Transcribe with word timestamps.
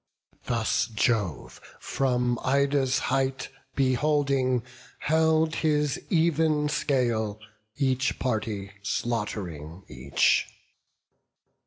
Thus 0.45 0.87
Jove, 0.87 1.61
from 1.79 2.39
Ida's 2.43 2.97
height 3.13 3.49
beholding, 3.75 4.63
held 4.97 5.57
His 5.57 6.01
even 6.09 6.69
scale, 6.69 7.39
each 7.77 8.17
party 8.17 8.71
slaught'ring 8.81 9.83
each. 9.87 10.47